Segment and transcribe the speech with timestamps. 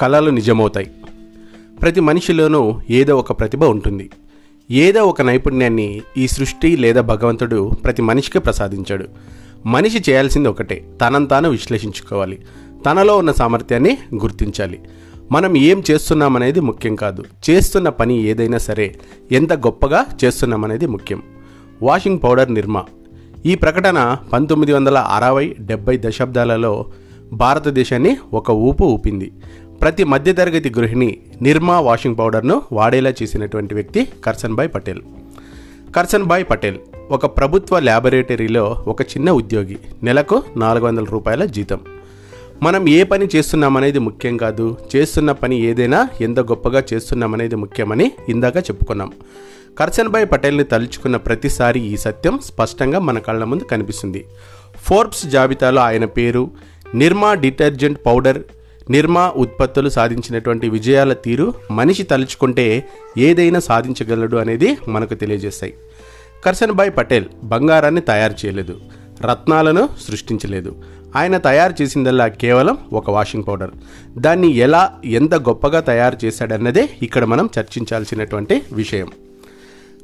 [0.00, 0.90] కళలు నిజమవుతాయి.
[1.82, 4.10] ప్రతి మనిషిలోనూ ఏదో ఒక ప్రతిభ ఉంటుంది.
[4.70, 9.04] ఏదో ఒక నైపుణ్యాన్ని ఈ సృష్టి లేదా భగవంతుడు ప్రతి మనిషికి ప్రసాదించాడు.
[9.66, 12.38] మనిషి చేయాల్సింది ఒకటే తనను తాను విశ్లేషించుకోవాలి.
[12.86, 14.80] తనలో ఉన్న సామర్థ్యాన్ని గుర్తించాలి.
[15.32, 17.24] మనం ఏం చేస్తున్నామనేది ముఖ్యం కాదు.
[17.50, 18.96] చేస్తున్న పని ఏదైనా సరే
[19.32, 21.22] ఎంత గొప్పగా చేస్తున్నామనేది ముఖ్యం.
[21.82, 22.84] Washing powder Nirma.
[23.46, 26.86] ఈ ప్రకటన పంతొమ్మిది వందల అరవై డెబ్బై దశాబ్దాలలో
[27.32, 29.32] భారతదేశాన్ని ఒక ఊపు ఊపింది.
[29.84, 35.02] ప్రతి మధ్యతరగతి గృహిణి నిర్మా వాషింగ్ పౌడర్ను వాడేలా చేసినటువంటి వ్యక్తి కర్సన్భాయ్ పటేల్.
[35.96, 36.78] కర్సన్భాయ్ పటేల్
[37.10, 41.80] ఒక ప్రభుత్వ ల్యాబొరేటరీలో ఒక చిన్న ఉద్యోగి నెలకు నాలుగు వందల రూపాయల జీతం.
[42.62, 49.12] మనం ఏ పని చేస్తున్నామనేది ముఖ్యం కాదు చేస్తున్న పని ఏదైనా ఎంత గొప్పగా చేస్తున్నామనేది ముఖ్యమని ఇందాక చెప్పుకున్నాం.
[49.78, 54.24] కర్సన్భాయ్ పటేల్ని తలుచుకున్న ప్రతిసారి ఈ సత్యం స్పష్టంగా మన కళ్ళ ముందు కనిపిస్తుంది.
[54.76, 56.50] ఫోర్బ్స్ జాబితాలో ఆయన పేరు
[56.94, 58.42] నిర్మా డిటర్జెంట్ పౌడర్
[58.90, 65.74] నిర్మా ఉత్పత్తులు సాధించినటువంటి విజయాల తీరు మనిషి తలుచుకుంటే ఏదైనా సాధించగలడు అనేది మనకు తెలియజేస్తాయి.
[66.44, 68.80] కర్సన్భాయ్ పటేల్ బంగారాన్ని తయారు చేయలేదు
[69.24, 70.82] రత్నాలను సృష్టించలేదు.
[71.16, 73.70] ఆయన తయారు చేసిందల్లా కేవలం ఒక వాషింగ్ పౌడర్.
[74.18, 79.10] దాన్ని ఎలా ఎంత గొప్పగా తయారు చేశాడన్నదే ఇక్కడ మనం చర్చించాల్సినటువంటి విషయం.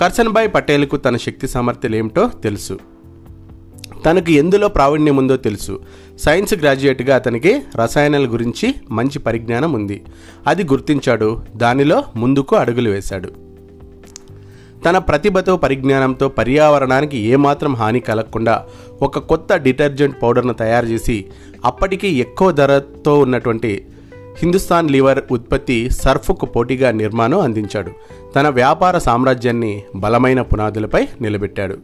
[0.00, 2.78] కర్సన్భాయ్ పటేల్కు తన శక్తి సామర్థ్యాలు ఏమిటో తెలుసు.
[4.06, 5.80] తనకు ఎందులో ప్రావీణ్యం ఉందో తెలుసు.
[6.18, 10.02] సైన్స్ గ్రాడ్యుయేట్గా అతనికి రసాయనాల గురించి మంచి పరిజ్ఞానం ఉంది.
[10.46, 11.40] అది గుర్తించాడు.
[11.56, 13.28] దానిలో ముందుకు అడుగులు వేశాడు.
[14.84, 18.64] తన ప్రతిభతో పరిజ్ఞానంతో పర్యావరణానికి ఏమాత్రం హాని కలగకుండా
[19.02, 21.24] ఒక కొత్త డిటర్జెంట్ పౌడర్ను తయారు చేసి
[21.64, 23.86] అప్పటికి ఎక్కువ ధరతో ఉన్నటువంటి
[24.38, 27.90] హిందుస్థాన్ లీవర్ ఉత్పత్తి సర్ఫ్కు పోటీగా నిర్మాణం అందించాడు.
[28.36, 31.78] తన వ్యాపార సామ్రాజ్యాన్ని బలమైన పునాదులపై నిలబెట్టాడు.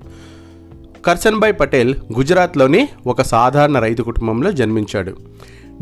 [1.07, 5.17] కర్సన్భాయ్ పటేల్ గుజరాత్లోని ఒక సాధారణ రైతు కుటుంబంలో జన్మించాడు.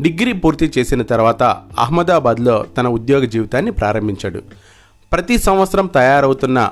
[0.01, 1.43] డిగ్రీ పూర్తి చేసిన తర్వాత
[1.79, 4.41] అహ్మదాబాద్లో తన ఉద్యోగ జీవితాన్ని ప్రారంభించాడు.
[5.11, 6.69] ప్రతి సంవత్సరం తయారవుతున్న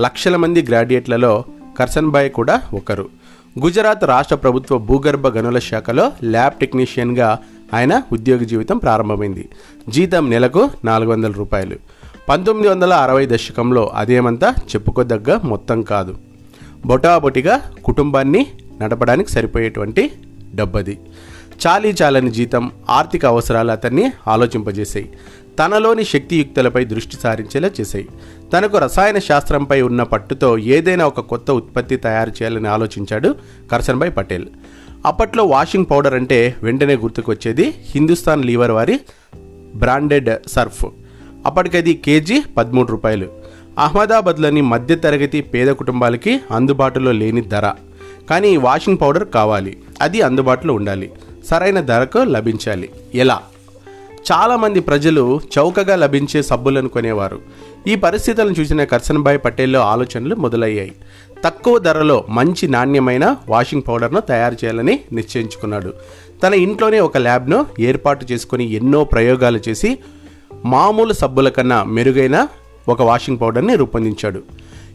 [0.00, 1.44] లక్షల మంది గ్రాడ్యుయేట్లలో
[1.78, 3.08] కర్సన్భాయ్ కూడా ఒకరు.
[3.62, 7.38] గుజరాత్ రాష్ట్ర ప్రభుత్వ భూగర్భ గనుల శాఖలో ల్యాబ్ టెక్నీషియన్గా
[7.74, 9.48] ఆయన ఉద్యోగ జీవితం ప్రారంభమైంది.
[9.88, 11.76] జీతం నెలకు నాలుగు వందల రూపాయలు.
[12.28, 16.33] పంతొమ్మిది వందల అరవై దశకంలో అదేమంతా చెప్పుకోదగ్గ మొత్తం కాదు.
[16.86, 18.46] బొటాబొటిగా కుటుంబాన్ని
[18.82, 20.12] నడపడానికి సరిపోయేటువంటి
[20.54, 20.98] డబ్బది.
[21.66, 25.10] చాలీ చాలని జీతం ఆర్థిక అవసరాలు అతన్ని ఆలోచింపజేశాయి
[25.58, 28.08] తనలోని శక్తియుక్తులపై దృష్టి సారించేలా చేశాయి
[28.52, 33.34] తనకు రసాయన శాస్త్రంపై ఉన్న పట్టుతో ఏదైనా ఒక కొత్త ఉత్పత్తి తయారు చేయాలని ఆలోచించాడు
[33.72, 34.46] కర్సన్భాయ్ పటేల్.
[35.06, 39.00] అప్పట్లో వాషింగ్ పౌడర్ అంటే వెంటనే గుర్తుకొచ్చేది హిందుస్థాన్ లీవర్ వారి
[39.74, 40.84] బ్రాండెడ్ సర్ఫ్.
[41.46, 43.43] అప్పటికది కేజీ పదమూడు రూపాయలు.
[43.78, 47.72] అహ్మదాబాద్లోని మధ్యతరగతి పేద కుటుంబాలకి అందుబాటులో లేని ధర.
[48.30, 49.78] కానీ వాషింగ్ పౌడర్ కావాలి.
[50.00, 51.10] అది అందుబాటులో ఉండాలి.
[51.46, 52.90] సరైన ధరకు లభించాలి.
[53.14, 53.40] ఎలా?
[54.32, 57.40] చాలామంది ప్రజలు చౌకగా లభించే సబ్బులను కొనేవారు
[57.86, 60.92] ఈ పరిస్థితులను చూసిన కర్సన్భాయ్ పటేల్లో ఆలోచనలు మొదలయ్యాయి.
[61.44, 65.92] తక్కువ ధరలో మంచి నాణ్యమైన వాషింగ్ పౌడర్ను తయారు చేయాలని నిశ్చయించుకున్నాడు.
[66.42, 69.98] తన ఇంట్లోనే ఒక ల్యాబ్ను ఏర్పాటు చేసుకుని ఎన్నో ప్రయోగాలు చేసి
[70.64, 72.48] మామూలు సబ్బుల కన్నా మెరుగైన
[72.88, 74.42] ఒక వాషింగ్ పౌడర్ని రూపొందించాడు.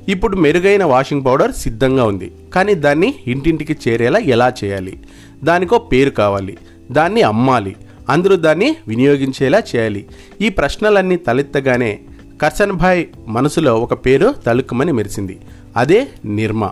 [0.09, 2.31] ఇప్పుడు మెరుగైన వాషింగ్ పౌడర్ సిద్ధంగా ఉంది.
[2.53, 4.99] కానీ దాన్ని ఇంటింటికి చేరేలా ఎలా చేయాలి?
[5.43, 6.57] దానికో పేరు కావాలి.
[6.91, 7.75] దాన్ని అమ్మాలి.
[8.09, 10.05] అందరూ దాన్ని వినియోగించేలా చేయాలి.
[10.41, 11.99] ఈ ప్రశ్నలన్నీ తలెత్తగానే
[12.41, 15.39] కర్సన్భాయ్ మనసులో ఒక పేరు తలుక్కుమని మెరిసింది.
[15.77, 16.71] అదే నిర్మా.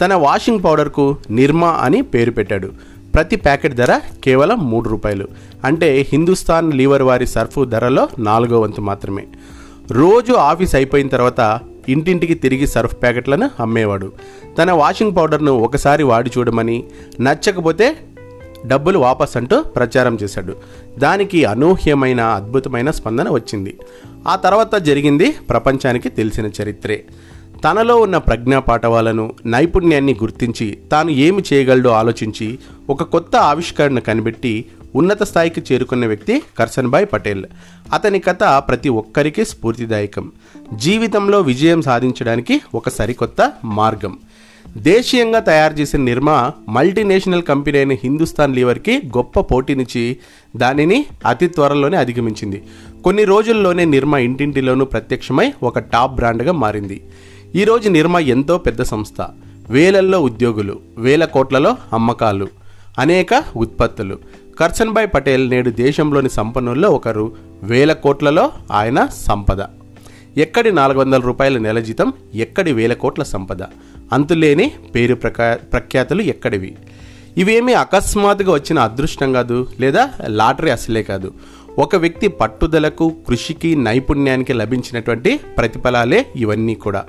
[0.00, 2.70] తన వాషింగ్ పౌడర్కు నిర్మా అని పేరు పెట్టాడు.
[3.14, 5.28] ప్రతి ప్యాకెట్ ధర కేవలం మూడు రూపాయలు.
[5.64, 9.26] అంటే హిందుస్థాన్ లీవర్ వారి సర్ఫ్ ధరలో నాలుగో వంతు మాత్రమే.
[9.90, 14.12] రోజు ఆఫీస్ అయిపోయిన తర్వాత ఇంటింటికి తిరిగి సర్ఫ్ ప్యాకెట్లను అమ్మేవాడు.
[14.58, 16.84] తన వాషింగ్ పౌడర్ను ఒకసారి వాడి చూడమని
[17.20, 17.96] నచ్చకపోతే
[18.66, 20.56] డబ్బులు వాపస్ అంటూ ప్రచారం చేశాడు.
[20.98, 23.78] దానికి అనూహ్యమైన అద్భుతమైన స్పందన వచ్చింది.
[24.28, 27.04] ఆ తర్వాత జరిగింది ప్రపంచానికి తెలిసిన చరిత్రే.
[27.64, 32.58] తనలో ఉన్న ప్రజ్ఞా పాఠవాలను నైపుణ్యాన్ని గుర్తించి తాను ఏమి చేయగలడో ఆలోచించి
[32.90, 34.64] ఒక కొత్త ఆవిష్కరణ కనిపెట్టి
[34.96, 37.44] ఉన్నత స్థాయికి చేరుకున్న వ్యక్తి కర్సన్భాయ్ పటేల్.
[37.92, 40.32] అతని కథ ప్రతి ఒక్కరికి స్ఫూర్తిదాయకం.
[40.74, 44.18] జీవితంలో విజయం సాధించడానికి ఒక సరికొత్త మార్గం.
[44.76, 50.16] దేశీయంగా తయారు చేసిన నిర్మ మల్టీనేషనల్ కంపెనీ అయిన హిందుస్థాన్ లీవర్కి గొప్ప పోటీనిచ్చి
[50.56, 52.62] దానిని అతి త్వరలోనే అధిగమించింది.
[53.04, 57.04] కొన్ని రోజుల్లోనే నిర్మ ఇంటింటిలోనూ ప్రత్యక్షమై ఒక టాప్ బ్రాండ్గా మారింది.
[57.54, 59.28] ఈరోజు నిర్మ ఎంతో పెద్ద సంస్థ.
[59.70, 62.48] వేలల్లో ఉద్యోగులు వేల కోట్లలో అమ్మకాలు
[62.98, 64.18] అనేక ఉత్పత్తులు.
[64.60, 67.32] కర్సన్భాయ్ పటేల్ నేడు దేశంలోని సంపన్నుల్లో ఒకరు.
[67.62, 69.58] వేల కోట్లలో ఆయన సంపద.
[70.36, 73.62] ఎక్కడి నాలుగు వందల రూపాయల నెల జీతం ఎక్కడి వేల కోట్ల సంపద?
[74.12, 76.76] అంతులేని పేరు ప్రకా ప్రఖ్యాతులు ఎక్కడివి?
[77.36, 81.34] ఇవేమీ అకస్మాత్తుగా వచ్చిన అదృష్టం కాదు లేదా లాటరీ అసలే కాదు.
[81.78, 87.04] ఒక వ్యక్తి పట్టుదలకు కృషికి నైపుణ్యానికి లభించినటువంటి ప్రతిఫలాలే ఇవన్నీ కూడా.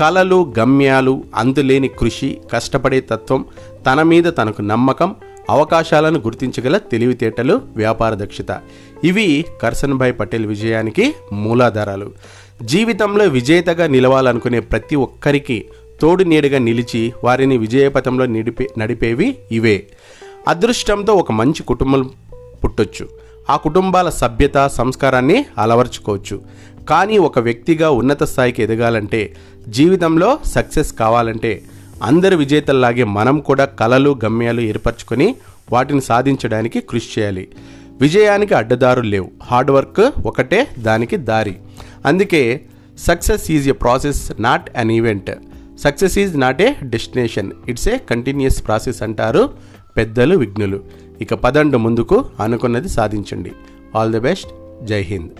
[0.00, 3.44] కళలు గమ్యాలు అందులేని కృషి కష్టపడే తత్వం
[3.86, 5.14] తన మీద తనకు నమ్మకం
[5.50, 8.60] అవకాశాలను గుర్తించగల తెలివితేటలు వ్యాపార దక్షత.
[9.04, 12.12] ఇవి కర్సన్భాయ్ పటేల్ విజయానికి మూలాధారాలు.
[12.62, 15.66] జీవితంలో విజేతగా నిలవాలనుకునే ప్రతి ఒక్కరికి
[16.00, 19.86] తోడు నీడగా నిలిచి వారిని విజయపథంలో నిడిపే నడిపేవి ఇవే.
[20.48, 22.10] అదృష్టంతో ఒక మంచి కుటుంబం
[22.64, 23.08] పుట్టొచ్చు.
[23.50, 26.42] ఆ కుటుంబాల సభ్యత సంస్కారాన్ని అలవర్చుకోవచ్చు.
[26.90, 29.34] కానీ ఒక వ్యక్తిగా ఉన్నత స్థాయికి ఎదగాలంటే
[29.68, 31.62] జీవితంలో సక్సెస్ కావాలంటే
[32.04, 35.34] అందరి విజేతల్లాగే మనం కూడా కలలు గమ్యాలు ఏర్పరచుకొని
[35.72, 37.48] వాటిని సాధించడానికి కృషి చేయాలి.
[38.00, 39.30] విజయానికి అడ్డదారులు లేవు.
[39.42, 41.56] హార్డ్ వర్క్ ఒకటే దానికి దారి.
[42.06, 42.60] అందుకే
[42.98, 45.30] success is a process not an event.
[45.80, 47.50] Success is not a destination.
[47.68, 49.50] It's a continuous process అంటారు
[49.96, 50.84] పెద్దలు విఘ్నులు.
[51.20, 53.52] ఇక పదండు ముందుకు అనుకున్నది సాధించండి.
[53.96, 54.48] All the best.
[54.84, 55.30] Jai Hind.